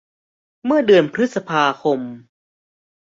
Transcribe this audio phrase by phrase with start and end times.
[0.65, 1.99] เมื่อเดีอนพฤษภาคม